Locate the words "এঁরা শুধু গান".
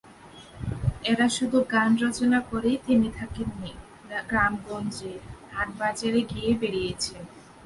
1.03-1.89